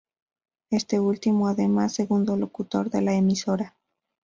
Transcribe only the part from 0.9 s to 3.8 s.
último, además, segundo locutor de la emisora.